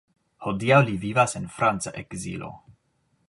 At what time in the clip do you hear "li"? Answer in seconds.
0.87-0.95